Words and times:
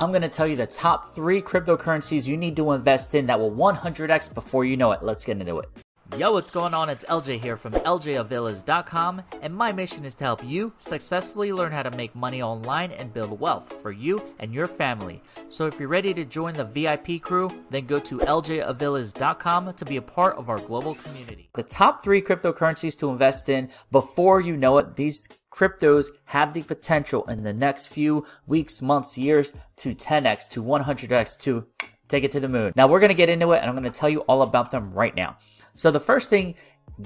I'm 0.00 0.10
going 0.10 0.22
to 0.22 0.28
tell 0.28 0.46
you 0.46 0.54
the 0.54 0.66
top 0.66 1.06
three 1.06 1.42
cryptocurrencies 1.42 2.24
you 2.24 2.36
need 2.36 2.54
to 2.56 2.70
invest 2.70 3.16
in 3.16 3.26
that 3.26 3.40
will 3.40 3.50
100x 3.50 4.32
before 4.32 4.64
you 4.64 4.76
know 4.76 4.92
it. 4.92 5.02
Let's 5.02 5.24
get 5.24 5.40
into 5.40 5.58
it. 5.58 5.68
Yo, 6.16 6.32
what's 6.32 6.50
going 6.50 6.72
on? 6.72 6.88
It's 6.88 7.04
LJ 7.04 7.40
here 7.40 7.56
from 7.56 7.74
LJAviles.com, 7.74 9.22
and 9.42 9.54
my 9.54 9.70
mission 9.70 10.06
is 10.06 10.14
to 10.16 10.24
help 10.24 10.42
you 10.42 10.72
successfully 10.78 11.52
learn 11.52 11.70
how 11.70 11.82
to 11.82 11.96
make 11.96 12.14
money 12.14 12.42
online 12.42 12.90
and 12.92 13.12
build 13.12 13.38
wealth 13.38 13.76
for 13.82 13.92
you 13.92 14.20
and 14.38 14.52
your 14.52 14.66
family. 14.66 15.22
So 15.48 15.66
if 15.66 15.78
you're 15.78 15.88
ready 15.88 16.14
to 16.14 16.24
join 16.24 16.54
the 16.54 16.64
VIP 16.64 17.20
crew, 17.20 17.50
then 17.68 17.84
go 17.84 17.98
to 18.00 18.18
LJAviles.com 18.18 19.74
to 19.74 19.84
be 19.84 19.98
a 19.98 20.02
part 20.02 20.36
of 20.38 20.48
our 20.48 20.58
global 20.58 20.94
community. 20.94 21.50
The 21.54 21.62
top 21.62 22.02
three 22.02 22.22
cryptocurrencies 22.22 22.98
to 23.00 23.10
invest 23.10 23.50
in 23.50 23.68
before 23.92 24.40
you 24.40 24.56
know 24.56 24.78
it, 24.78 24.96
these 24.96 25.28
cryptos 25.52 26.06
have 26.24 26.54
the 26.54 26.62
potential 26.62 27.24
in 27.26 27.42
the 27.42 27.52
next 27.52 27.88
few 27.88 28.24
weeks, 28.46 28.80
months, 28.80 29.18
years 29.18 29.52
to 29.76 29.94
10x, 29.94 30.48
to 30.50 30.62
100x, 30.64 31.38
to 31.40 31.66
take 32.08 32.24
it 32.24 32.32
to 32.32 32.40
the 32.40 32.48
moon. 32.48 32.72
Now 32.76 32.88
we're 32.88 33.00
going 33.00 33.08
to 33.08 33.14
get 33.14 33.28
into 33.28 33.52
it 33.52 33.58
and 33.58 33.68
I'm 33.68 33.76
going 33.76 33.90
to 33.90 33.98
tell 33.98 34.08
you 34.08 34.20
all 34.20 34.42
about 34.42 34.70
them 34.70 34.90
right 34.90 35.14
now. 35.14 35.36
So 35.74 35.90
the 35.90 36.00
first 36.00 36.28
thing 36.28 36.56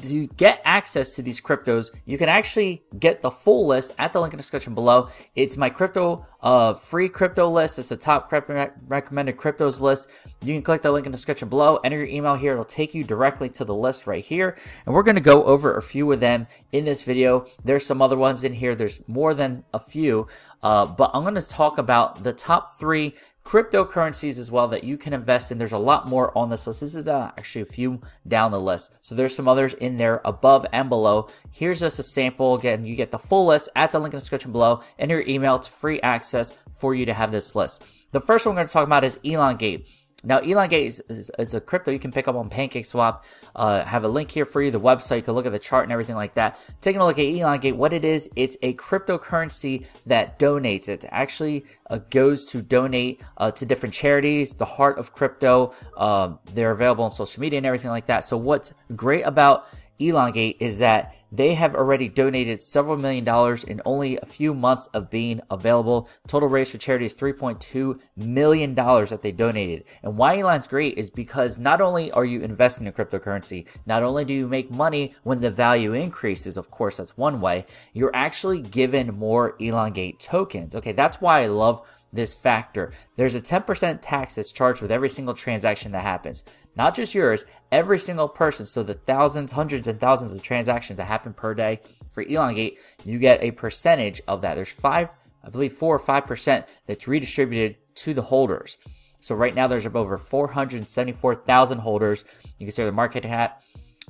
to 0.00 0.26
get 0.28 0.62
access 0.64 1.14
to 1.16 1.22
these 1.22 1.40
cryptos, 1.40 1.90
you 2.06 2.16
can 2.16 2.28
actually 2.28 2.82
get 2.98 3.20
the 3.20 3.30
full 3.30 3.66
list 3.66 3.92
at 3.98 4.12
the 4.12 4.20
link 4.20 4.32
in 4.32 4.38
the 4.38 4.42
description 4.42 4.74
below. 4.74 5.10
It's 5.34 5.56
my 5.56 5.68
crypto, 5.68 6.26
uh, 6.40 6.74
free 6.74 7.08
crypto 7.08 7.50
list. 7.50 7.78
It's 7.78 7.90
the 7.90 7.96
top 7.96 8.28
crypto 8.28 8.70
recommended 8.86 9.36
cryptos 9.36 9.80
list. 9.80 10.08
You 10.40 10.54
can 10.54 10.62
click 10.62 10.82
the 10.82 10.90
link 10.90 11.04
in 11.04 11.12
the 11.12 11.16
description 11.16 11.48
below, 11.48 11.76
enter 11.84 11.98
your 11.98 12.06
email 12.06 12.34
here. 12.34 12.52
It'll 12.52 12.64
take 12.64 12.94
you 12.94 13.04
directly 13.04 13.50
to 13.50 13.64
the 13.64 13.74
list 13.74 14.06
right 14.06 14.24
here. 14.24 14.56
And 14.86 14.94
we're 14.94 15.02
going 15.02 15.16
to 15.16 15.20
go 15.20 15.44
over 15.44 15.76
a 15.76 15.82
few 15.82 16.10
of 16.10 16.20
them 16.20 16.46
in 16.72 16.86
this 16.86 17.02
video. 17.02 17.46
There's 17.62 17.84
some 17.84 18.00
other 18.00 18.16
ones 18.16 18.44
in 18.44 18.54
here. 18.54 18.74
There's 18.74 19.00
more 19.06 19.34
than 19.34 19.64
a 19.74 19.80
few. 19.80 20.28
Uh, 20.62 20.86
but 20.86 21.10
I'm 21.12 21.22
going 21.22 21.34
to 21.34 21.48
talk 21.48 21.78
about 21.78 22.22
the 22.22 22.32
top 22.32 22.78
three 22.78 23.14
cryptocurrencies 23.44 24.38
as 24.38 24.50
well 24.50 24.68
that 24.68 24.84
you 24.84 24.96
can 24.96 25.12
invest 25.12 25.50
in. 25.50 25.58
There's 25.58 25.72
a 25.72 25.78
lot 25.78 26.06
more 26.06 26.36
on 26.38 26.48
this 26.50 26.66
list. 26.66 26.80
This 26.80 26.94
is 26.94 27.08
uh, 27.08 27.32
actually 27.36 27.62
a 27.62 27.66
few 27.66 28.00
down 28.26 28.52
the 28.52 28.60
list. 28.60 28.96
So 29.00 29.14
there's 29.14 29.34
some 29.34 29.48
others 29.48 29.74
in 29.74 29.96
there 29.96 30.20
above 30.24 30.64
and 30.72 30.88
below. 30.88 31.28
Here's 31.50 31.80
just 31.80 31.98
a 31.98 32.04
sample. 32.04 32.54
Again, 32.54 32.84
you 32.86 32.94
get 32.94 33.10
the 33.10 33.18
full 33.18 33.46
list 33.46 33.68
at 33.74 33.90
the 33.90 33.98
link 33.98 34.14
in 34.14 34.18
the 34.18 34.20
description 34.20 34.52
below. 34.52 34.82
Enter 34.98 35.20
your 35.20 35.28
email. 35.28 35.56
It's 35.56 35.66
free 35.66 36.00
access 36.00 36.56
for 36.70 36.94
you 36.94 37.06
to 37.06 37.14
have 37.14 37.32
this 37.32 37.54
list. 37.54 37.84
The 38.12 38.20
first 38.20 38.46
one 38.46 38.54
we're 38.54 38.60
going 38.60 38.68
to 38.68 38.72
talk 38.72 38.86
about 38.86 39.04
is 39.04 39.18
Elongate. 39.24 39.88
Now, 40.24 40.38
Elongate 40.38 40.86
is, 40.86 41.02
is, 41.08 41.30
is, 41.38 41.54
a 41.54 41.60
crypto 41.60 41.90
you 41.90 41.98
can 41.98 42.12
pick 42.12 42.28
up 42.28 42.36
on 42.36 42.48
PancakeSwap. 42.48 43.22
Uh, 43.56 43.84
have 43.84 44.04
a 44.04 44.08
link 44.08 44.30
here 44.30 44.44
for 44.44 44.62
you, 44.62 44.70
the 44.70 44.80
website. 44.80 45.16
You 45.16 45.22
can 45.22 45.34
look 45.34 45.46
at 45.46 45.52
the 45.52 45.58
chart 45.58 45.84
and 45.84 45.92
everything 45.92 46.14
like 46.14 46.34
that. 46.34 46.58
Taking 46.80 47.00
a 47.00 47.06
look 47.06 47.18
at 47.18 47.24
Elongate, 47.24 47.76
what 47.76 47.92
it 47.92 48.04
is, 48.04 48.30
it's 48.36 48.56
a 48.62 48.74
cryptocurrency 48.74 49.86
that 50.06 50.38
donates. 50.38 50.88
It 50.88 51.04
actually 51.10 51.64
uh, 51.90 51.98
goes 52.10 52.44
to 52.46 52.62
donate 52.62 53.20
uh, 53.36 53.50
to 53.52 53.66
different 53.66 53.94
charities, 53.94 54.56
the 54.56 54.64
heart 54.64 54.98
of 54.98 55.12
crypto. 55.12 55.74
Um, 55.96 56.38
they're 56.52 56.70
available 56.70 57.04
on 57.04 57.12
social 57.12 57.40
media 57.40 57.58
and 57.58 57.66
everything 57.66 57.90
like 57.90 58.06
that. 58.06 58.24
So 58.24 58.36
what's 58.36 58.72
great 58.94 59.22
about 59.22 59.66
Elongate 59.98 60.56
is 60.60 60.78
that 60.78 61.14
they 61.32 61.54
have 61.54 61.74
already 61.74 62.08
donated 62.08 62.62
several 62.62 62.98
million 62.98 63.24
dollars 63.24 63.64
in 63.64 63.80
only 63.86 64.18
a 64.18 64.26
few 64.26 64.52
months 64.52 64.86
of 64.88 65.10
being 65.10 65.40
available. 65.50 66.08
Total 66.28 66.48
raise 66.48 66.70
for 66.70 66.78
charity 66.78 67.06
is 67.06 67.16
$3.2 67.16 67.98
million 68.16 68.74
that 68.74 69.20
they 69.22 69.32
donated. 69.32 69.84
And 70.02 70.18
why 70.18 70.38
Elon's 70.38 70.66
great 70.66 70.98
is 70.98 71.10
because 71.10 71.58
not 71.58 71.80
only 71.80 72.12
are 72.12 72.24
you 72.24 72.42
investing 72.42 72.86
in 72.86 72.92
cryptocurrency, 72.92 73.66
not 73.86 74.02
only 74.02 74.26
do 74.26 74.34
you 74.34 74.46
make 74.46 74.70
money 74.70 75.14
when 75.22 75.40
the 75.40 75.50
value 75.50 75.94
increases, 75.94 76.58
of 76.58 76.70
course, 76.70 76.98
that's 76.98 77.16
one 77.16 77.40
way, 77.40 77.64
you're 77.94 78.14
actually 78.14 78.60
given 78.60 79.14
more 79.14 79.56
Elongate 79.58 80.20
tokens. 80.20 80.74
Okay, 80.74 80.92
that's 80.92 81.20
why 81.20 81.42
I 81.42 81.46
love 81.46 81.82
this 82.12 82.34
factor. 82.34 82.92
There's 83.16 83.34
a 83.34 83.40
10% 83.40 83.98
tax 84.02 84.34
that's 84.34 84.52
charged 84.52 84.82
with 84.82 84.92
every 84.92 85.08
single 85.08 85.34
transaction 85.34 85.92
that 85.92 86.02
happens. 86.02 86.44
Not 86.76 86.94
just 86.94 87.14
yours, 87.14 87.44
every 87.70 87.98
single 87.98 88.28
person. 88.28 88.66
So 88.66 88.82
the 88.82 88.94
thousands, 88.94 89.52
hundreds, 89.52 89.88
and 89.88 89.98
thousands 89.98 90.32
of 90.32 90.42
transactions 90.42 90.98
that 90.98 91.04
happen 91.04 91.32
per 91.32 91.54
day 91.54 91.80
for 92.12 92.22
Elongate, 92.22 92.78
you 93.04 93.18
get 93.18 93.42
a 93.42 93.50
percentage 93.50 94.20
of 94.28 94.42
that. 94.42 94.54
There's 94.54 94.70
five, 94.70 95.08
I 95.42 95.50
believe 95.50 95.72
four 95.72 95.94
or 95.94 95.98
five 95.98 96.26
percent 96.26 96.66
that's 96.86 97.08
redistributed 97.08 97.76
to 97.96 98.14
the 98.14 98.22
holders. 98.22 98.78
So 99.20 99.36
right 99.36 99.54
now 99.54 99.68
there's 99.68 99.86
over 99.86 100.18
474,000 100.18 101.78
holders. 101.78 102.24
You 102.58 102.66
can 102.66 102.72
see 102.72 102.82
the 102.82 102.92
market 102.92 103.22
cap 103.22 103.62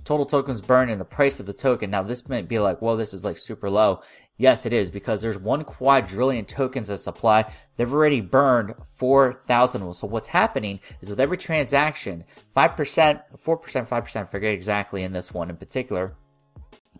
total 0.05 0.27
tokens 0.27 0.63
burned 0.63 0.91
and 0.91 1.01
the 1.01 1.05
price 1.05 1.39
of 1.39 1.47
the 1.47 1.53
token. 1.53 1.91
Now, 1.91 2.03
this 2.03 2.29
might 2.29 2.49
be 2.49 2.59
like, 2.59 2.83
well, 2.83 2.97
this 2.97 3.15
is 3.15 3.25
like 3.25 3.39
super 3.39 3.71
low. 3.71 4.03
Yes, 4.37 4.67
it 4.67 4.73
is 4.73 4.91
because 4.91 5.23
there's 5.23 5.39
one 5.39 5.65
quadrillion 5.65 6.45
tokens 6.45 6.89
of 6.89 6.99
supply. 6.99 7.53
They've 7.77 7.93
already 7.93 8.21
burned 8.21 8.75
4,000. 8.97 9.95
So 9.95 10.07
what's 10.07 10.29
happening 10.29 10.81
is 11.01 11.11
with 11.11 11.21
every 11.21 11.37
transaction, 11.37 12.25
5%, 12.57 12.77
4%, 12.77 13.89
5%, 13.89 14.17
I 14.17 14.25
forget 14.25 14.53
exactly 14.53 15.03
in 15.03 15.13
this 15.13 15.33
one 15.33 15.51
in 15.51 15.57
particular, 15.57 16.17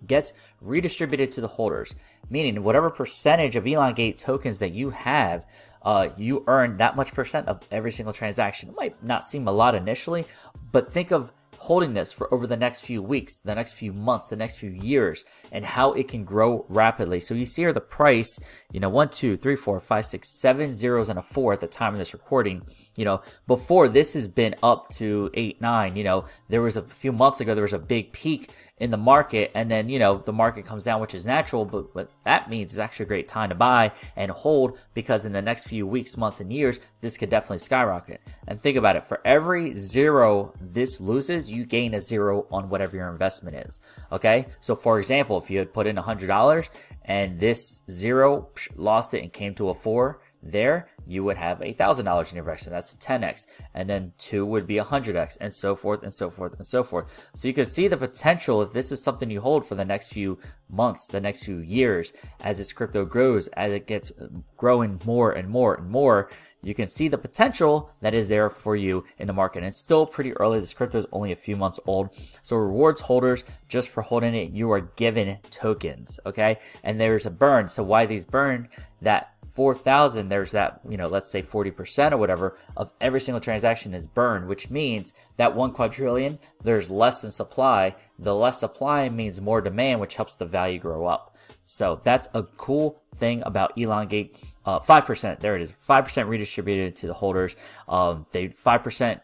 gets 0.07 0.33
redistributed 0.61 1.33
to 1.33 1.41
the 1.41 1.49
holders. 1.49 1.95
Meaning 2.31 2.63
whatever 2.63 2.91
percentage 2.91 3.57
of 3.57 3.67
Elongate 3.67 4.19
tokens 4.19 4.59
that 4.61 4.73
you 4.73 4.91
have, 4.91 5.47
uh, 5.83 6.11
you 6.17 6.45
earn 6.47 6.77
that 6.77 6.97
much 6.97 7.13
percent 7.13 7.49
of 7.49 7.67
every 7.71 7.91
single 7.91 8.13
transaction. 8.13 8.69
It 8.69 8.77
might 8.77 9.03
not 9.03 9.27
seem 9.27 9.49
a 9.49 9.53
lot 9.53 9.75
initially, 9.75 10.27
but 10.71 10.93
think 10.93 11.11
of 11.11 11.33
holding 11.63 11.95
this 11.95 12.13
for 12.13 12.33
over 12.35 12.45
the 12.45 12.57
next 12.57 12.81
few 12.81 13.01
weeks, 13.01 13.37
the 13.37 13.55
next 13.55 13.75
few 13.75 13.93
months, 13.93 14.29
the 14.29 14.35
next 14.35 14.57
few 14.57 14.71
years, 14.71 15.25
and 15.53 15.65
how 15.65 15.93
it 15.93 16.09
can 16.09 16.25
grow 16.25 16.67
rapidly. 16.69 17.21
So 17.21 17.35
you 17.35 17.47
see 17.47 17.63
here 17.63 17.73
the 17.73 17.81
price, 17.81 18.41
you 18.73 18.81
know, 18.81 18.89
one, 18.89 19.11
two, 19.11 19.37
three, 19.37 19.55
four, 19.55 19.79
five, 19.79 20.05
six, 20.05 20.29
seven 20.29 20.77
zeros 20.77 21.09
and 21.09 21.21
a 21.21 21.23
four 21.23 21.53
at 21.53 21.61
the 21.61 21.69
time 21.69 21.93
of 21.93 22.01
this 22.01 22.15
recording. 22.15 22.63
You 22.97 23.05
know, 23.05 23.23
before 23.47 23.87
this 23.89 24.15
has 24.15 24.27
been 24.27 24.57
up 24.61 24.89
to 24.97 25.31
eight, 25.35 25.61
nine, 25.61 25.95
you 25.95 26.03
know, 26.03 26.25
there 26.49 26.63
was 26.63 26.77
a 26.77 26.83
few 26.83 27.13
months 27.13 27.41
ago, 27.41 27.55
there 27.55 27.63
was 27.63 27.73
a 27.73 27.79
big 27.79 28.13
peak 28.13 28.51
in 28.83 28.91
the 28.91 28.97
market 28.97 29.53
and 29.55 29.71
then 29.71 29.89
you 29.89 29.97
know 29.97 30.19
the 30.19 30.33
market 30.33 30.67
comes 30.67 30.83
down 30.83 31.01
which 31.01 31.15
is 31.15 31.25
natural 31.25 31.65
but 31.65 31.95
what 31.95 32.11
that 32.25 32.51
means 32.51 32.73
is 32.73 32.81
actually 32.81 33.05
a 33.05 33.07
great 33.07 33.29
time 33.29 33.49
to 33.49 33.55
buy 33.55 33.93
and 34.17 34.29
hold 34.33 34.77
because 34.93 35.25
in 35.25 35.31
the 35.31 35.41
next 35.41 35.69
few 35.69 35.87
weeks 35.87 36.17
months 36.17 36.41
and 36.41 36.53
years 36.53 36.81
this 37.01 37.17
could 37.17 37.31
definitely 37.31 37.59
skyrocket. 37.59 38.21
And 38.49 38.61
think 38.61 38.77
about 38.77 38.97
it 38.97 39.07
for 39.07 39.21
every 39.25 39.77
zero 39.77 40.53
this 40.61 41.01
loses 41.01 41.49
you 41.49 41.65
gain 41.65 41.95
a 41.95 42.01
zero 42.01 42.45
on 42.51 42.71
whatever 42.71 42.97
your 42.97 43.09
investment 43.09 43.57
is 43.57 43.81
okay? 44.11 44.47
So 44.61 44.75
for 44.75 44.99
example 44.99 45.39
if 45.39 45.49
you 45.49 45.61
had 45.61 45.73
put 45.73 45.87
in 45.87 45.97
a 45.97 46.03
hundred 46.03 46.27
dollars 46.27 46.69
and 47.05 47.39
this 47.39 47.83
zero 47.89 48.49
lost 48.75 49.15
it 49.15 49.23
and 49.23 49.33
came 49.33 49.55
to 49.55 49.69
a 49.69 49.75
four 49.75 50.22
there 50.43 50.89
you 51.07 51.25
would 51.25 51.37
have 51.37 51.61
a 51.63 51.73
thousand 51.73 52.05
dollars 52.05 52.31
in 52.31 52.37
your 52.37 52.45
investment. 52.45 52.73
That's 52.73 52.95
a 52.95 52.99
10x, 52.99 53.47
and 53.75 53.89
then 53.89 54.13
two 54.19 54.45
would 54.47 54.67
be 54.67 54.79
a 54.79 54.85
hundred 54.85 55.17
x, 55.17 55.37
and 55.37 55.53
so 55.53 55.75
forth 55.75 56.03
and 56.03 56.13
so 56.13 56.31
forth 56.31 56.55
and 56.55 56.67
so 56.67 56.83
forth. 56.83 57.07
So 57.35 57.49
you 57.49 57.55
can 57.55 57.67
see 57.67 57.89
the 57.89 57.97
potential 57.97 58.63
if 58.63 58.73
this 58.73 58.93
is 58.93 59.03
something 59.03 59.31
you 59.31 59.41
hold 59.41 59.67
for 59.67 59.75
the 59.75 59.85
next 59.85 60.13
few 60.13 60.39
months, 60.71 61.09
the 61.09 61.21
next 61.21 61.45
few 61.45 61.59
years, 61.59 62.13
as 62.41 62.59
this 62.59 62.73
crypto 62.73 63.05
grows, 63.05 63.49
as 63.49 63.73
it 63.73 63.87
gets 63.87 64.13
growing 64.57 65.01
more 65.05 65.33
and 65.33 65.49
more 65.49 65.75
and 65.75 65.89
more. 65.89 66.31
You 66.63 66.75
can 66.75 66.87
see 66.87 67.09
the 67.09 67.19
potential 67.19 67.91
that 68.01 68.15
is 68.15 68.29
there 68.29 68.49
for 68.49 68.77
you 68.77 69.05
in 69.19 69.27
the 69.27 69.33
market. 69.33 69.59
And 69.59 69.67
it's 69.67 69.81
still 69.81 70.07
pretty 70.07 70.33
early. 70.35 70.61
This 70.61 70.73
crypto 70.73 70.99
is 70.99 71.07
only 71.11 71.33
a 71.33 71.37
few 71.37 71.57
months 71.57 71.81
old. 71.87 72.11
So 72.43 72.57
rewards 72.57 73.01
holders, 73.01 73.43
just 73.69 73.89
for 73.89 74.03
holding 74.03 74.35
it, 74.35 74.53
you 74.53 74.71
are 74.71 74.81
given 74.81 75.39
tokens. 75.51 76.21
Okay. 76.25 76.59
And 76.85 77.01
there's 77.01 77.27
a 77.27 77.31
burn. 77.31 77.69
So 77.69 77.83
why 77.83 78.07
these 78.07 78.25
burn 78.25 78.69
that 79.01 79.35
4,000, 79.55 80.29
there's 80.29 80.53
that, 80.53 80.81
you 80.89 80.97
know, 80.97 81.09
let's 81.09 81.31
say 81.31 81.43
40% 81.43 82.13
or 82.13 82.17
whatever 82.17 82.57
of 82.77 82.93
every 83.01 83.21
single 83.21 83.41
transaction 83.41 83.93
is 83.93 84.07
burned, 84.07 84.47
which 84.47 84.71
means 84.71 85.13
that 85.37 85.57
one 85.57 85.73
quadrillion, 85.73 86.39
there's 86.63 86.91
less 86.91 87.25
in 87.25 87.33
supply. 87.33 87.97
The 88.19 88.35
less 88.35 88.61
supply 88.61 89.09
means 89.09 89.41
more 89.41 89.61
demand, 89.61 90.01
which 90.01 90.17
helps 90.17 90.37
the 90.37 90.47
value 90.47 90.79
grow 90.79 91.07
up. 91.07 91.32
So 91.65 92.01
that's 92.03 92.29
a 92.35 92.43
cool 92.43 93.03
thing 93.15 93.43
about 93.47 93.77
Elongate. 93.79 94.37
Uh, 94.65 94.81
5%, 94.81 95.41
there 95.41 95.57
it 95.57 95.63
is, 95.63 95.75
5% 95.89 96.29
redistributed 96.29 96.97
to 96.97 97.07
the 97.07 97.15
holders. 97.15 97.57
Um, 97.89 98.27
they 98.33 98.49
5% 98.49 99.21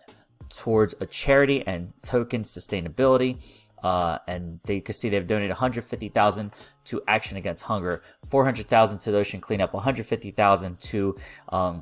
towards 0.49 0.95
a 1.01 1.07
charity 1.07 1.67
and 1.67 1.93
token 2.03 2.43
sustainability. 2.43 3.39
Uh, 3.83 4.19
and 4.27 4.59
they, 4.65 4.81
can 4.81 4.93
see 4.93 5.09
they've 5.09 5.27
donated 5.27 5.51
150,000 5.51 6.51
to 6.85 7.03
Action 7.07 7.37
Against 7.37 7.63
Hunger, 7.63 8.03
400,000 8.29 8.99
to 8.99 9.13
the 9.13 9.19
Ocean 9.19 9.41
Cleanup, 9.41 9.73
150,000 9.73 10.81
to, 10.81 11.17
um, 11.51 11.81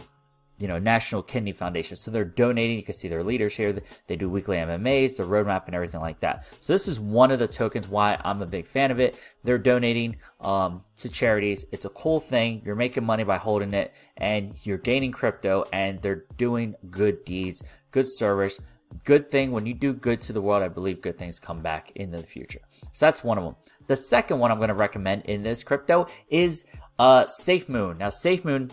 you 0.59 0.69
know, 0.69 0.79
National 0.79 1.23
Kidney 1.23 1.53
Foundation. 1.53 1.97
So 1.97 2.11
they're 2.11 2.25
donating. 2.25 2.77
You 2.77 2.83
can 2.83 2.95
see 2.95 3.09
their 3.09 3.23
leaders 3.23 3.57
here. 3.57 3.81
They 4.07 4.17
do 4.17 4.29
weekly 4.29 4.59
AMAs, 4.59 5.17
the 5.17 5.25
roadmap, 5.25 5.67
and 5.67 5.75
everything 5.75 6.01
like 6.01 6.21
that. 6.21 6.47
So 6.61 6.73
this 6.73 6.89
is 6.89 6.99
one 6.99 7.31
of 7.31 7.39
the 7.39 7.49
tokens 7.49 7.89
why 7.89 8.21
I'm 8.25 8.43
a 8.43 8.47
big 8.47 8.67
fan 8.67 8.91
of 8.91 9.01
it. 9.01 9.19
They're 9.45 9.59
donating 9.59 10.17
um, 10.41 10.83
to 10.97 11.09
charities. 11.09 11.67
It's 11.73 11.85
a 11.85 11.91
cool 11.91 12.21
thing. 12.21 12.63
You're 12.65 12.77
making 12.77 13.05
money 13.05 13.25
by 13.25 13.39
holding 13.39 13.75
it, 13.75 13.93
and 14.17 14.55
you're 14.63 14.79
gaining 14.79 15.13
crypto, 15.13 15.65
and 15.73 16.01
they're 16.01 16.25
doing 16.37 16.75
good 16.91 17.25
deeds, 17.25 17.63
good 17.91 18.07
service 18.07 18.61
good 19.05 19.31
thing 19.31 19.51
when 19.51 19.67
you 19.67 19.75
do 19.75 19.93
good 19.93 20.21
to 20.21 20.33
the 20.33 20.41
world 20.41 20.63
i 20.63 20.69
believe 20.69 21.03
good 21.03 21.19
things 21.19 21.39
come 21.39 21.61
back 21.61 21.91
in 21.97 22.11
the 22.11 22.23
future 22.23 22.61
so 22.93 23.07
that's 23.07 23.23
one 23.23 23.37
of 23.39 23.45
them 23.45 23.57
the 23.87 23.97
second 23.97 24.39
one 24.39 24.51
i'm 24.51 24.59
going 24.59 24.69
to 24.69 24.75
recommend 24.75 25.23
in 25.25 25.43
this 25.43 25.63
crypto 25.63 26.07
is 26.29 26.65
uh 26.99 27.25
SafeMoon 27.25 27.99
now 27.99 28.09
SafeMoon 28.09 28.71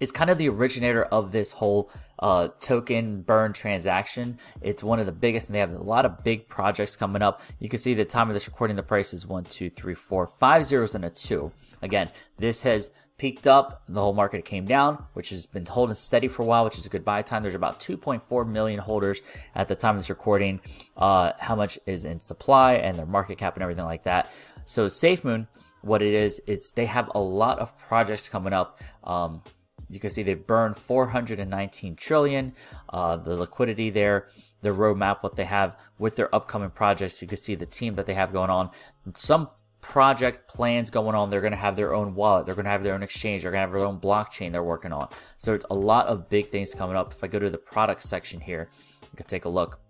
is 0.00 0.10
kind 0.12 0.30
of 0.30 0.38
the 0.38 0.48
originator 0.48 1.04
of 1.04 1.32
this 1.32 1.52
whole 1.52 1.90
uh, 2.18 2.48
token 2.60 3.22
burn 3.22 3.52
transaction. 3.52 4.38
It's 4.60 4.82
one 4.82 4.98
of 4.98 5.06
the 5.06 5.12
biggest, 5.12 5.48
and 5.48 5.54
they 5.54 5.60
have 5.60 5.72
a 5.72 5.78
lot 5.78 6.04
of 6.04 6.22
big 6.24 6.48
projects 6.48 6.96
coming 6.96 7.22
up. 7.22 7.40
You 7.58 7.68
can 7.68 7.78
see 7.78 7.94
the 7.94 8.04
time 8.04 8.28
of 8.28 8.34
this 8.34 8.46
recording, 8.46 8.76
the 8.76 8.82
price 8.82 9.12
is 9.12 9.26
one, 9.26 9.44
two, 9.44 9.70
three, 9.70 9.94
four, 9.94 10.26
five 10.26 10.64
zeros 10.64 10.94
and 10.94 11.04
a 11.04 11.10
two. 11.10 11.52
Again, 11.82 12.08
this 12.38 12.62
has 12.62 12.90
peaked 13.18 13.48
up, 13.48 13.82
the 13.88 14.00
whole 14.00 14.12
market 14.12 14.44
came 14.44 14.64
down, 14.64 15.04
which 15.12 15.30
has 15.30 15.46
been 15.46 15.66
holding 15.66 15.94
steady 15.94 16.28
for 16.28 16.42
a 16.42 16.46
while, 16.46 16.64
which 16.64 16.78
is 16.78 16.86
a 16.86 16.88
good 16.88 17.04
buy 17.04 17.20
time. 17.20 17.42
There's 17.42 17.56
about 17.56 17.80
2.4 17.80 18.48
million 18.48 18.78
holders 18.78 19.20
at 19.56 19.66
the 19.66 19.74
time 19.74 19.96
of 19.96 20.02
this 20.02 20.10
recording. 20.10 20.60
Uh, 20.96 21.32
how 21.38 21.56
much 21.56 21.78
is 21.84 22.04
in 22.04 22.20
supply 22.20 22.74
and 22.74 22.96
their 22.96 23.06
market 23.06 23.36
cap 23.36 23.54
and 23.54 23.62
everything 23.62 23.84
like 23.84 24.04
that. 24.04 24.30
So 24.64 24.86
SafeMoon, 24.86 25.48
what 25.82 26.00
it 26.00 26.14
is, 26.14 26.40
it's 26.46 26.70
they 26.70 26.86
have 26.86 27.10
a 27.14 27.20
lot 27.20 27.58
of 27.58 27.76
projects 27.76 28.28
coming 28.28 28.52
up. 28.52 28.80
Um, 29.02 29.42
you 29.90 30.00
can 30.00 30.10
see 30.10 30.22
they 30.22 30.34
burned 30.34 30.76
419 30.76 31.96
trillion. 31.96 32.52
Uh, 32.88 33.16
the 33.16 33.34
liquidity 33.34 33.90
there, 33.90 34.28
the 34.60 34.70
roadmap, 34.70 35.22
what 35.22 35.36
they 35.36 35.44
have 35.44 35.76
with 35.98 36.16
their 36.16 36.34
upcoming 36.34 36.70
projects. 36.70 37.22
You 37.22 37.28
can 37.28 37.38
see 37.38 37.54
the 37.54 37.66
team 37.66 37.94
that 37.94 38.06
they 38.06 38.14
have 38.14 38.32
going 38.32 38.50
on. 38.50 38.70
Some 39.14 39.48
project 39.80 40.48
plans 40.48 40.90
going 40.90 41.14
on. 41.14 41.30
They're 41.30 41.40
going 41.40 41.52
to 41.52 41.58
have 41.58 41.76
their 41.76 41.94
own 41.94 42.14
wallet. 42.14 42.46
They're 42.46 42.54
going 42.54 42.64
to 42.64 42.70
have 42.70 42.82
their 42.82 42.94
own 42.94 43.02
exchange. 43.02 43.42
They're 43.42 43.50
going 43.50 43.60
to 43.60 43.66
have 43.66 43.72
their 43.72 43.86
own 43.86 44.00
blockchain 44.00 44.52
they're 44.52 44.62
working 44.62 44.92
on. 44.92 45.08
So 45.38 45.54
it's 45.54 45.66
a 45.70 45.74
lot 45.74 46.06
of 46.06 46.28
big 46.28 46.48
things 46.48 46.74
coming 46.74 46.96
up. 46.96 47.12
If 47.12 47.24
I 47.24 47.28
go 47.28 47.38
to 47.38 47.50
the 47.50 47.58
product 47.58 48.02
section 48.02 48.40
here, 48.40 48.68
you 49.02 49.16
can 49.16 49.26
take 49.26 49.44
a 49.44 49.48
look. 49.48 49.80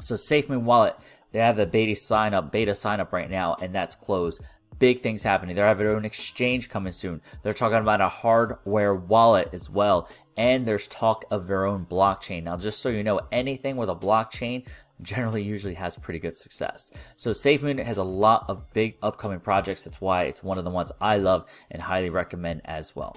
So 0.00 0.16
SafeMoon 0.16 0.62
Wallet, 0.62 0.96
they 1.30 1.38
have 1.38 1.56
the 1.56 1.66
beta 1.66 1.94
sign 1.94 2.34
up, 2.34 2.50
beta 2.50 2.74
sign 2.74 3.00
up 3.00 3.12
right 3.12 3.30
now, 3.30 3.56
and 3.60 3.74
that's 3.74 3.94
closed 3.94 4.42
big 4.82 5.00
things 5.00 5.22
happening. 5.22 5.54
They're 5.54 5.68
having 5.68 5.86
their 5.86 5.94
own 5.94 6.04
exchange 6.04 6.68
coming 6.68 6.92
soon. 6.92 7.20
They're 7.44 7.52
talking 7.52 7.78
about 7.78 8.00
a 8.00 8.08
hardware 8.08 8.96
wallet 8.96 9.50
as 9.52 9.70
well. 9.70 10.08
And 10.36 10.66
there's 10.66 10.88
talk 10.88 11.24
of 11.30 11.46
their 11.46 11.66
own 11.66 11.86
blockchain. 11.86 12.42
Now, 12.42 12.56
just 12.56 12.80
so 12.80 12.88
you 12.88 13.04
know, 13.04 13.20
anything 13.30 13.76
with 13.76 13.88
a 13.88 13.94
blockchain 13.94 14.66
generally 15.00 15.40
usually 15.40 15.74
has 15.74 15.94
pretty 15.94 16.18
good 16.18 16.36
success. 16.36 16.90
So 17.14 17.30
SafeMoon 17.30 17.84
has 17.84 17.98
a 17.98 18.02
lot 18.02 18.44
of 18.48 18.72
big 18.72 18.96
upcoming 19.04 19.38
projects. 19.38 19.84
That's 19.84 20.00
why 20.00 20.24
it's 20.24 20.42
one 20.42 20.58
of 20.58 20.64
the 20.64 20.70
ones 20.70 20.90
I 21.00 21.16
love 21.16 21.46
and 21.70 21.80
highly 21.80 22.10
recommend 22.10 22.62
as 22.64 22.96
well. 22.96 23.16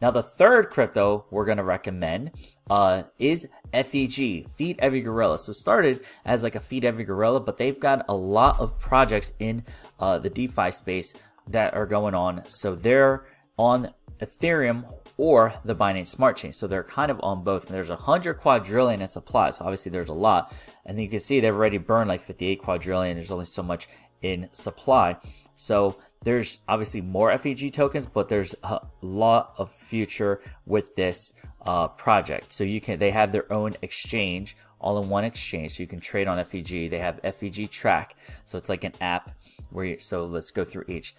Now, 0.00 0.10
the 0.10 0.22
third 0.22 0.70
crypto 0.70 1.26
we're 1.30 1.44
going 1.44 1.58
to 1.58 1.64
recommend 1.64 2.32
uh, 2.70 3.04
is 3.18 3.48
FEG, 3.72 4.48
Feed 4.50 4.76
Every 4.78 5.00
Gorilla. 5.00 5.38
So 5.38 5.50
it 5.50 5.54
started 5.54 6.00
as 6.24 6.42
like 6.42 6.54
a 6.54 6.60
Feed 6.60 6.84
Every 6.84 7.04
Gorilla, 7.04 7.40
but 7.40 7.56
they've 7.56 7.78
got 7.78 8.04
a 8.08 8.14
lot 8.14 8.60
of 8.60 8.78
projects 8.78 9.32
in 9.38 9.64
uh, 9.98 10.18
the 10.18 10.30
DeFi 10.30 10.70
space 10.70 11.14
that 11.48 11.74
are 11.74 11.86
going 11.86 12.14
on. 12.14 12.44
So 12.48 12.74
they're 12.74 13.26
on 13.58 13.92
Ethereum 14.20 14.84
or 15.16 15.54
the 15.64 15.74
Binance 15.74 16.06
Smart 16.06 16.36
Chain. 16.36 16.52
So 16.52 16.66
they're 16.66 16.84
kind 16.84 17.10
of 17.10 17.20
on 17.22 17.42
both. 17.42 17.66
And 17.66 17.74
there's 17.74 17.90
100 17.90 18.34
quadrillion 18.34 19.00
in 19.00 19.08
supply. 19.08 19.50
So 19.50 19.64
obviously 19.64 19.90
there's 19.90 20.08
a 20.08 20.14
lot. 20.14 20.54
And 20.86 21.00
you 21.00 21.08
can 21.08 21.20
see 21.20 21.40
they've 21.40 21.54
already 21.54 21.78
burned 21.78 22.08
like 22.08 22.20
58 22.20 22.60
quadrillion. 22.62 23.16
There's 23.16 23.30
only 23.30 23.44
so 23.44 23.62
much 23.62 23.88
in 24.22 24.48
supply. 24.52 25.16
So 25.56 25.98
there's 26.22 26.60
obviously 26.68 27.00
more 27.00 27.36
FEG 27.36 27.72
tokens, 27.72 28.06
but 28.06 28.28
there's 28.28 28.54
a 28.62 28.80
lot 29.02 29.54
of 29.58 29.72
future 29.72 30.40
with 30.66 30.94
this 30.94 31.32
uh, 31.62 31.88
project. 31.88 32.52
So 32.52 32.64
you 32.64 32.80
can 32.80 32.98
they 32.98 33.10
have 33.10 33.32
their 33.32 33.50
own 33.52 33.74
exchange, 33.82 34.56
all 34.80 35.02
in 35.02 35.08
one 35.08 35.24
exchange. 35.24 35.76
So 35.76 35.82
you 35.82 35.86
can 35.86 36.00
trade 36.00 36.28
on 36.28 36.42
FEG. 36.44 36.90
They 36.90 36.98
have 36.98 37.20
FEG 37.22 37.70
Track, 37.70 38.16
so 38.44 38.58
it's 38.58 38.68
like 38.68 38.84
an 38.84 38.94
app 39.00 39.30
where. 39.70 39.84
You, 39.84 39.98
so 39.98 40.26
let's 40.26 40.50
go 40.50 40.64
through 40.64 40.84
each. 40.88 41.14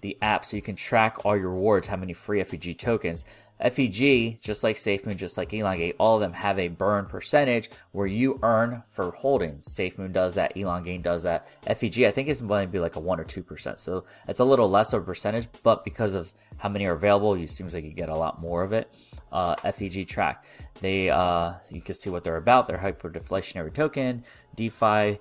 The 0.00 0.18
app, 0.20 0.44
so 0.44 0.56
you 0.56 0.62
can 0.62 0.76
track 0.76 1.24
all 1.24 1.36
your 1.36 1.50
rewards, 1.50 1.86
how 1.86 1.96
many 1.96 2.12
free 2.12 2.42
FEG 2.42 2.76
tokens. 2.76 3.24
FEG, 3.60 4.40
just 4.40 4.62
like 4.62 4.76
SafeMoon, 4.76 5.16
just 5.16 5.38
like 5.38 5.52
Elongate, 5.52 5.96
all 5.98 6.16
of 6.16 6.20
them 6.20 6.32
have 6.34 6.58
a 6.58 6.68
burn 6.68 7.06
percentage 7.06 7.70
where 7.92 8.06
you 8.06 8.38
earn 8.42 8.82
for 8.92 9.10
holdings. 9.12 9.66
SafeMoon 9.66 10.12
does 10.12 10.34
that, 10.34 10.56
Elongate 10.56 11.02
does 11.02 11.22
that. 11.22 11.48
FEG, 11.64 12.02
I 12.02 12.10
think 12.10 12.28
it's 12.28 12.42
going 12.42 12.66
to 12.66 12.72
be 12.72 12.78
like 12.78 12.96
a 12.96 13.00
1 13.00 13.20
or 13.20 13.24
2%. 13.24 13.78
So 13.78 14.04
it's 14.28 14.40
a 14.40 14.44
little 14.44 14.68
less 14.68 14.92
of 14.92 15.02
a 15.02 15.04
percentage, 15.04 15.48
but 15.62 15.84
because 15.84 16.14
of 16.14 16.32
how 16.58 16.68
many 16.68 16.86
are 16.86 16.94
available, 16.94 17.34
it 17.34 17.48
seems 17.48 17.74
like 17.74 17.84
you 17.84 17.92
get 17.92 18.08
a 18.08 18.14
lot 18.14 18.40
more 18.40 18.62
of 18.62 18.72
it. 18.72 18.92
Uh, 19.32 19.54
FEG 19.56 20.06
track, 20.06 20.44
they, 20.80 21.10
uh, 21.10 21.54
you 21.70 21.80
can 21.80 21.94
see 21.94 22.10
what 22.10 22.24
they're 22.24 22.36
about. 22.36 22.68
They're 22.68 22.78
hyper-deflationary 22.78 23.72
token, 23.72 24.24
DeFi. 24.54 25.18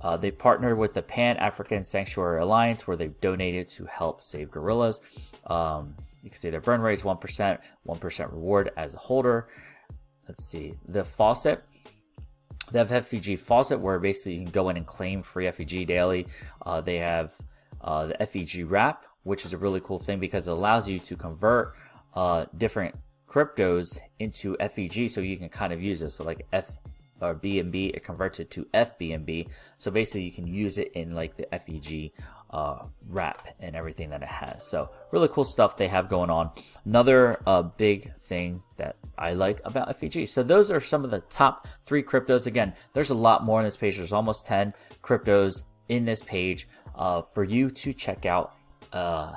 Uh, 0.00 0.16
they 0.16 0.30
partnered 0.30 0.78
with 0.78 0.94
the 0.94 1.02
Pan 1.02 1.36
African 1.36 1.84
Sanctuary 1.84 2.40
Alliance, 2.40 2.86
where 2.86 2.96
they've 2.96 3.20
donated 3.20 3.68
to 3.68 3.84
help 3.84 4.22
save 4.22 4.50
gorillas. 4.50 5.00
Um, 5.46 5.94
you 6.22 6.30
can 6.30 6.38
see 6.38 6.50
their 6.50 6.60
burn 6.60 6.80
rate 6.80 6.94
is 6.94 7.02
1%, 7.02 7.58
1% 7.86 8.32
reward 8.32 8.70
as 8.76 8.94
a 8.94 8.98
holder. 8.98 9.48
Let's 10.28 10.44
see, 10.44 10.74
the 10.86 11.04
faucet. 11.04 11.62
They 12.70 12.78
have 12.78 13.06
FEG 13.06 13.38
faucet 13.38 13.80
where 13.80 13.98
basically 13.98 14.34
you 14.34 14.44
can 14.44 14.52
go 14.52 14.68
in 14.68 14.76
and 14.76 14.86
claim 14.86 15.22
free 15.22 15.50
FEG 15.50 15.86
daily. 15.86 16.26
Uh, 16.64 16.80
they 16.80 16.98
have 16.98 17.32
uh, 17.80 18.06
the 18.06 18.26
FEG 18.26 18.70
wrap, 18.70 19.06
which 19.24 19.44
is 19.44 19.52
a 19.52 19.58
really 19.58 19.80
cool 19.80 19.98
thing 19.98 20.20
because 20.20 20.46
it 20.46 20.52
allows 20.52 20.88
you 20.88 20.98
to 21.00 21.16
convert 21.16 21.74
uh, 22.14 22.44
different 22.56 22.94
cryptos 23.28 23.98
into 24.18 24.56
FEG 24.58 25.08
so 25.08 25.20
you 25.20 25.36
can 25.36 25.48
kind 25.48 25.72
of 25.72 25.82
use 25.82 26.02
it. 26.02 26.10
So 26.10 26.24
like 26.24 26.46
F 26.52 26.70
or 27.20 27.34
BNB, 27.34 27.94
it 27.94 28.04
converts 28.04 28.40
it 28.40 28.50
to 28.52 28.64
FBNB. 28.74 29.48
So 29.78 29.90
basically 29.90 30.22
you 30.22 30.32
can 30.32 30.46
use 30.46 30.78
it 30.78 30.92
in 30.92 31.14
like 31.14 31.36
the 31.36 31.46
FEG 31.50 32.12
uh, 32.50 32.84
wrap 33.08 33.46
and 33.60 33.76
everything 33.76 34.10
that 34.10 34.22
it 34.22 34.28
has. 34.28 34.66
So 34.66 34.90
really 35.12 35.28
cool 35.28 35.44
stuff 35.44 35.76
they 35.76 35.88
have 35.88 36.08
going 36.08 36.30
on. 36.30 36.50
Another 36.84 37.40
uh, 37.46 37.62
big 37.62 38.14
thing 38.18 38.62
that 38.76 38.96
I 39.16 39.34
like 39.34 39.60
about 39.64 39.94
FEG. 39.98 40.28
So 40.28 40.42
those 40.42 40.70
are 40.70 40.80
some 40.80 41.04
of 41.04 41.10
the 41.10 41.20
top 41.20 41.68
three 41.86 42.02
cryptos. 42.02 42.46
Again, 42.46 42.74
there's 42.92 43.10
a 43.10 43.14
lot 43.14 43.44
more 43.44 43.58
on 43.58 43.64
this 43.64 43.76
page. 43.76 43.96
There's 43.96 44.12
almost 44.12 44.46
10 44.46 44.74
cryptos 45.02 45.62
in 45.88 46.04
this 46.04 46.22
page 46.22 46.68
uh, 46.94 47.22
for 47.22 47.44
you 47.44 47.70
to 47.70 47.92
check 47.92 48.26
out 48.26 48.54
uh, 48.92 49.34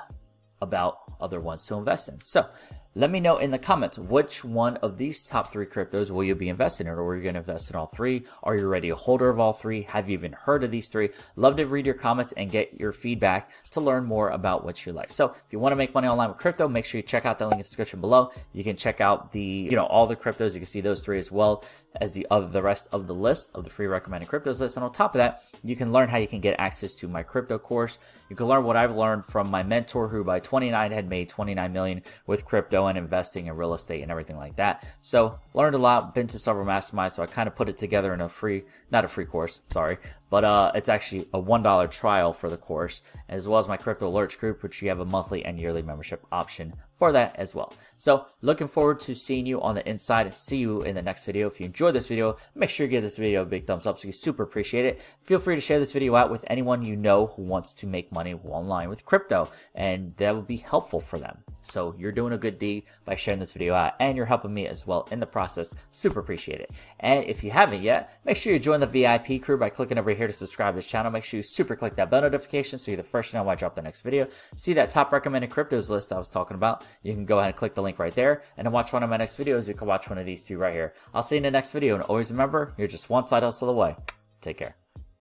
about 0.62 0.98
other 1.22 1.40
ones 1.40 1.66
to 1.68 1.76
invest 1.76 2.10
in. 2.10 2.20
So 2.22 2.48
let 2.96 3.10
me 3.10 3.20
know 3.20 3.38
in 3.38 3.50
the 3.50 3.58
comments 3.58 3.98
which 3.98 4.46
one 4.46 4.78
of 4.78 4.98
these 4.98 5.28
top 5.28 5.52
three 5.52 5.66
cryptos 5.66 6.12
will 6.12 6.24
you 6.24 6.36
be 6.36 6.50
investing 6.50 6.86
in, 6.86 6.94
or 6.94 7.04
are 7.04 7.16
you 7.16 7.24
going 7.24 7.34
to 7.34 7.40
invest 7.40 7.72
in 7.72 7.76
all 7.76 7.88
three? 7.88 8.24
Are 8.44 8.56
you 8.56 8.66
already 8.66 8.90
a 8.90 8.96
holder 8.96 9.30
of 9.30 9.40
all 9.40 9.54
three? 9.54 9.82
Have 9.84 10.10
you 10.10 10.14
even 10.14 10.34
heard 10.34 10.64
of 10.64 10.70
these 10.70 10.90
three? 10.90 11.10
Love 11.36 11.56
to 11.56 11.66
read 11.66 11.88
your 11.88 11.96
comments 11.96 12.34
and 12.34 12.52
get 12.52 12.76
your 12.80 12.92
feedback 12.92 13.50
to 13.72 13.82
learn 13.82 14.06
more 14.06 14.30
about 14.30 14.64
what 14.64 14.86
you 14.86 14.92
like. 14.92 15.10
So 15.10 15.32
if 15.32 15.42
you 15.50 15.58
want 15.58 15.72
to 15.72 15.76
make 15.76 15.96
money 15.96 16.08
online 16.08 16.30
with 16.30 16.38
crypto, 16.38 16.68
make 16.68 16.86
sure 16.86 17.00
you 17.00 17.04
check 17.04 17.26
out 17.26 17.40
the 17.40 17.46
link 17.46 17.54
in 17.54 17.58
the 17.60 17.64
description 17.64 18.00
below. 18.00 18.32
You 18.54 18.64
can 18.64 18.76
check 18.76 19.02
out 19.02 19.32
the, 19.32 19.42
you 19.42 19.72
know, 19.72 19.86
all 19.86 20.06
the 20.06 20.16
cryptos. 20.16 20.54
You 20.54 20.60
can 20.60 20.68
see 20.68 20.82
those 20.82 21.02
three 21.02 21.18
as 21.18 21.32
well 21.32 21.64
as 22.00 22.12
the 22.14 22.28
other, 22.30 22.48
the 22.48 22.62
rest 22.62 22.90
of 22.92 23.08
the 23.08 23.16
list 23.16 23.52
of 23.56 23.64
the 23.64 23.72
free 23.72 23.88
recommended 23.88 24.30
cryptos 24.30 24.60
list. 24.60 24.78
And 24.78 24.84
on 24.84 24.92
top 24.92 25.16
of 25.16 25.20
that, 25.20 25.42
you 25.64 25.76
can 25.76 25.92
learn 25.92 26.10
how 26.10 26.18
you 26.18 26.28
can 26.28 26.42
get 26.42 26.60
access 26.60 26.94
to 26.96 27.08
my 27.08 27.24
crypto 27.24 27.58
course. 27.58 27.98
You 28.30 28.36
can 28.36 28.48
learn 28.48 28.64
what 28.64 28.78
I've 28.78 28.96
learned 28.96 29.26
from 29.26 29.50
my 29.50 29.64
mentor 29.64 30.08
who 30.08 30.24
by 30.24 30.40
29 30.40 30.92
had 30.92 31.10
made 31.10 31.30
29 31.30 31.74
million 31.74 32.02
with 32.28 32.46
crypto 32.46 32.83
and 32.88 32.98
investing 32.98 33.48
in 33.48 33.56
real 33.56 33.74
estate 33.74 34.02
and 34.02 34.12
everything 34.12 34.38
like 34.38 34.56
that. 34.58 34.86
So 35.02 35.40
learned 35.54 35.76
a 35.76 35.80
lot, 35.80 36.16
been 36.16 36.28
to 36.28 36.40
several 36.40 36.66
masterminds, 36.66 37.14
so 37.14 37.24
I 37.24 37.26
kind 37.26 37.48
of 37.48 37.56
put 37.56 37.70
it 37.70 37.78
together 37.78 38.14
in 38.14 38.22
a 38.22 38.30
free, 38.30 38.64
not 38.92 39.06
a 39.06 39.08
free 39.08 39.26
course, 39.26 39.62
sorry, 39.70 39.98
but 40.34 40.44
uh, 40.44 40.72
it's 40.74 40.90
actually 40.90 41.28
a 41.32 41.40
$1 41.40 41.92
trial 41.92 42.34
for 42.34 42.50
the 42.50 42.58
course, 42.58 43.04
as 43.30 43.48
well 43.48 43.60
as 43.60 43.68
my 43.68 43.78
crypto 43.78 44.12
alerts 44.12 44.36
group, 44.36 44.64
which 44.64 44.82
you 44.82 44.90
have 44.90 45.00
a 45.00 45.06
monthly 45.06 45.46
and 45.46 45.60
yearly 45.60 45.84
membership 45.84 46.26
option 46.32 46.74
for 46.96 47.12
that 47.12 47.36
as 47.36 47.54
well. 47.54 47.74
So 47.98 48.28
looking 48.42 48.70
forward 48.70 49.00
to 49.02 49.14
seeing 49.14 49.46
you 49.46 49.62
on 49.62 49.76
the 49.76 49.88
inside. 49.88 50.34
See 50.34 50.58
you 50.58 50.84
in 50.84 50.96
the 50.96 51.02
next 51.02 51.26
video. 51.26 51.48
If 51.48 51.60
you 51.60 51.66
enjoyed 51.66 51.96
this 51.96 52.08
video, 52.08 52.38
make 52.56 52.70
sure 52.70 52.86
you 52.86 52.92
give 52.92 53.04
this 53.04 53.18
video 53.18 53.42
a 53.42 53.46
big 53.46 53.66
thumbs 53.66 53.86
up 53.86 54.00
so 54.00 54.08
you 54.08 54.14
super 54.14 54.44
appreciate 54.44 54.86
it. 54.86 55.02
Feel 55.24 55.40
free 55.40 55.56
to 55.56 55.62
share 55.62 55.80
this 55.80 55.92
video 55.92 56.16
out 56.16 56.32
with 56.32 56.46
anyone 56.48 56.82
you 56.82 56.96
know 56.96 57.28
who 57.28 57.42
wants 57.42 57.74
to 57.76 57.88
make 57.88 58.12
money 58.12 58.34
online 58.34 58.90
with 58.90 59.06
crypto 59.06 59.50
and 59.76 60.16
that 60.16 60.34
would 60.34 60.48
be 60.48 60.58
helpful 60.58 61.02
for 61.02 61.20
them. 61.20 61.40
So 61.62 61.96
you're 61.98 62.12
doing 62.12 62.34
a 62.34 62.38
good 62.38 62.60
deed 62.60 62.84
by 63.06 63.16
sharing 63.16 63.40
this 63.40 63.54
video 63.54 63.74
out 63.74 63.94
and 64.00 64.16
you're 64.16 64.26
helping 64.26 64.54
me 64.54 64.68
as 64.68 64.86
well 64.86 65.08
in 65.12 65.20
the 65.20 65.26
process. 65.26 65.74
Super 65.92 66.20
appreciate 66.20 66.62
it. 66.62 66.72
And 67.00 67.26
if 67.26 67.44
you 67.44 67.52
haven't 67.52 67.82
yet, 67.82 68.18
make 68.24 68.38
sure 68.38 68.54
you 68.54 68.60
join 68.60 68.80
the 68.80 68.86
VIP 68.86 69.42
crew 69.42 69.58
by 69.58 69.70
clicking 69.70 69.98
over 69.98 70.12
here 70.12 70.23
to 70.28 70.34
subscribe 70.34 70.74
to 70.74 70.78
this 70.78 70.88
channel. 70.88 71.12
Make 71.12 71.24
sure 71.24 71.38
you 71.38 71.44
super 71.44 71.76
click 71.76 71.96
that 71.96 72.10
bell 72.10 72.22
notification 72.22 72.80
so 72.80 72.92
you're 72.92 72.98
the 72.98 73.04
first 73.04 73.32
to 73.32 73.38
know 73.38 73.44
when 73.44 73.54
I 73.54 73.56
drop 73.56 73.76
the 73.76 73.82
next 73.82 74.02
video. 74.02 74.28
See 74.56 74.74
that 74.74 74.90
top 74.90 75.12
recommended 75.12 75.50
cryptos 75.50 75.90
list 75.90 76.12
I 76.12 76.18
was 76.18 76.30
talking 76.30 76.56
about. 76.56 76.86
You 77.02 77.14
can 77.14 77.26
go 77.26 77.40
ahead 77.40 77.50
and 77.50 77.58
click 77.58 77.76
the 77.76 77.82
link 77.82 78.00
right 78.00 78.14
there. 78.14 78.44
And 78.58 78.66
to 78.66 78.72
watch 78.72 78.94
one 78.94 79.04
of 79.04 79.10
my 79.10 79.18
next 79.18 79.40
videos, 79.40 79.68
you 79.68 79.74
can 79.74 79.88
watch 79.88 80.10
one 80.10 80.18
of 80.18 80.26
these 80.26 80.44
two 80.44 80.58
right 80.58 80.74
here. 80.74 80.94
I'll 81.14 81.24
see 81.24 81.36
you 81.36 81.38
in 81.38 81.44
the 81.44 81.52
next 81.52 81.72
video. 81.72 81.96
And 81.96 82.04
always 82.04 82.32
remember, 82.32 82.74
you're 82.78 82.88
just 82.88 83.10
one 83.10 83.26
side 83.26 83.44
hustle 83.44 83.70
away. 83.70 83.96
Take 84.42 84.58
care. 84.58 84.83